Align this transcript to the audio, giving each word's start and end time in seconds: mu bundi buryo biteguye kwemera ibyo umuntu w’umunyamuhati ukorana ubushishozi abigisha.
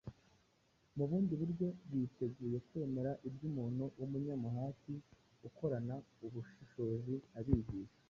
mu 0.95 1.03
bundi 1.09 1.33
buryo 1.41 1.67
biteguye 1.91 2.57
kwemera 2.67 3.11
ibyo 3.27 3.43
umuntu 3.51 3.83
w’umunyamuhati 3.97 4.93
ukorana 5.47 5.95
ubushishozi 6.25 7.15
abigisha. 7.39 7.97